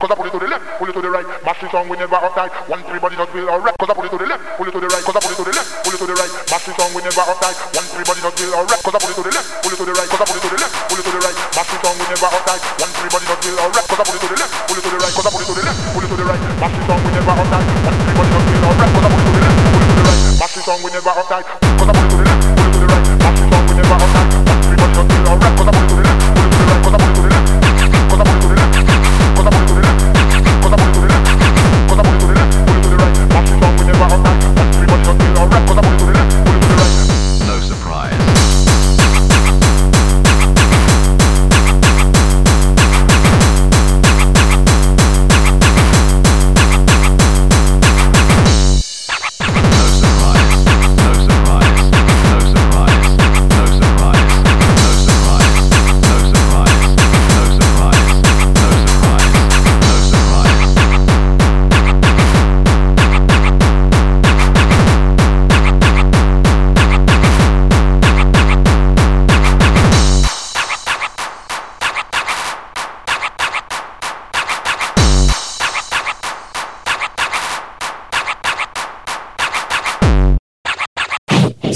Cause 0.00 0.08
I 0.08 0.16
put 0.16 0.32
it 0.32 0.32
to 0.32 0.40
the 0.40 0.48
left, 0.48 0.64
pull 0.80 0.88
it 0.88 0.96
to 0.96 1.02
the 1.04 1.12
right. 1.12 1.28
Mash 1.44 1.60
it 1.60 1.76
on, 1.76 1.84
we 1.84 1.92
never 2.00 2.16
uptight. 2.16 2.48
One 2.72 2.80
three 2.88 2.96
body 2.96 3.20
just 3.20 3.36
feel 3.36 3.44
alright. 3.52 3.76
Cause 3.76 3.92
I 3.92 3.92
put 3.92 4.08
it 4.08 4.12
to 4.16 4.16
the 4.16 4.24
left, 4.32 4.40
pull 4.56 4.64
it 4.64 4.72
to 4.72 4.80
the 4.80 4.88
right. 4.88 5.04
Cause 5.04 5.12
I 5.12 5.20
put 5.20 5.28
it 5.28 5.36
to 5.36 5.44
the 5.44 5.52
left, 5.52 5.68
pull 5.84 5.92
it 5.92 6.00
to 6.00 6.06
the 6.08 6.16
right. 6.16 6.32
Mash 6.48 6.68
it 6.72 6.80
on, 6.80 6.88
we 6.96 7.04
never 7.04 7.20
uptight. 7.20 7.56
One 7.76 7.84
three 7.92 8.06
body 8.08 8.20
just 8.24 8.36
feel 8.40 8.52
alright. 8.56 8.80
Cause 8.80 8.96
I 8.96 9.00
put 9.04 9.12
it 9.12 9.16
to 9.20 9.24
the 9.28 9.32
left, 9.36 9.48
pull 9.60 9.72
it 9.72 9.76
to 9.76 9.84
the 9.84 9.92
right. 9.92 10.08
Cause 10.08 10.20
I 10.20 10.24
put 10.24 10.40
it 10.40 10.40
to 10.40 10.48
the 10.48 10.56
left, 10.56 10.72
pull 10.88 10.96
it 10.96 11.04
to 11.04 11.12
the 11.12 11.20
right. 11.20 11.36
Mash 11.52 11.72
it 11.76 11.84
on, 11.84 11.94
we 12.00 12.04
never 12.08 12.28
uptight. 12.32 12.62
One 12.80 12.92
three 12.96 13.10
body 13.12 13.26
just 13.28 13.40
feel 13.44 13.58
alright. 13.60 13.84
Cause 13.92 14.00
I 14.00 14.04
put 14.08 14.16
it 14.16 14.22
to 14.24 14.28
the 14.32 14.38
left, 14.40 14.52
pull 14.64 14.78
it 14.80 14.84
to 14.88 14.88
the 14.88 15.00
right. 15.04 15.12
Cause 15.12 15.26
I 15.28 15.30
put 15.36 15.42
it 15.44 15.48
to 15.52 15.54
the 15.60 15.64
left, 15.68 15.78
pull 15.92 16.00
it 16.00 16.08
to 16.08 16.16
the 16.16 16.24
right. 16.24 16.40
Mash 16.64 16.76
it 16.80 16.88
on, 16.88 16.98
we 17.04 17.10
never 17.12 17.34
uptight. 17.36 17.66
One 17.84 17.96
three 18.00 18.14
body 18.16 18.30
just 18.32 18.46
feel 18.48 18.64
alright. 18.64 18.88
Cause 18.96 19.04
I 19.04 19.08
put 19.12 19.20
it 19.20 19.26
to 19.28 19.32
the 19.36 19.40
left, 19.44 19.49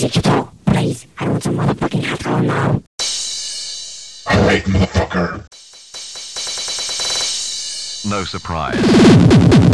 Is 0.05 0.14
it 0.14 0.27
your 0.27 0.34
door? 0.34 0.50
Please, 0.66 1.06
I 1.19 1.27
want 1.27 1.42
some 1.42 1.56
motherfucking 1.56 2.02
hardcore 2.02 2.44
now. 2.44 2.83
Alright, 4.30 4.64
motherfucker. 4.64 5.47
No 8.10 8.25
surprise. 8.25 9.73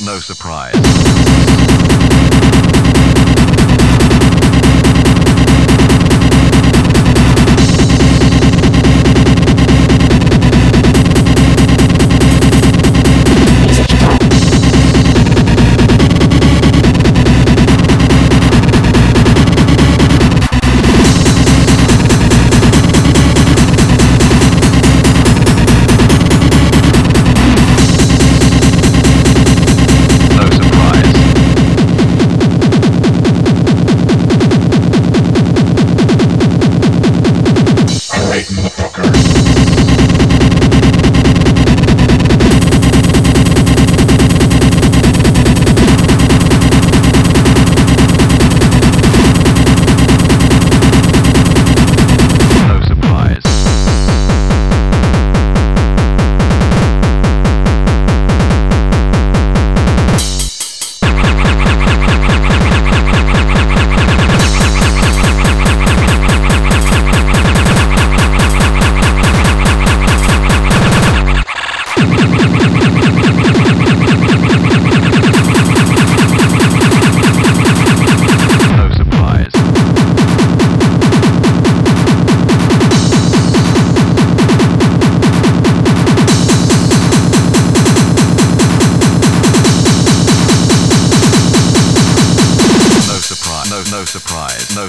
No 0.00 0.18
surprise. 0.20 1.31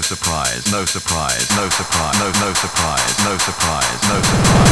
Surprise. 0.04 0.70
No 0.70 0.84
surprise. 0.84 1.48
No 1.56 1.70
surprise. 1.70 2.18
No 2.20 2.20
surprise. 2.20 2.20
No 2.20 2.26
no 2.46 2.52
surprise. 2.52 3.24
No 3.24 3.38
surprise. 3.38 4.08
No 4.08 4.22
surprise. 4.22 4.63